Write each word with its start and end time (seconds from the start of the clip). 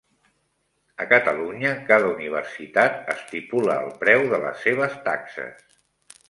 A 1.03 1.05
Catalunya 1.11 1.73
cada 1.89 2.09
universitat 2.13 3.05
estipula 3.15 3.77
el 3.83 3.93
preu 4.01 4.27
de 4.33 4.41
les 4.47 4.65
seves 4.69 4.97
taxes 5.11 5.63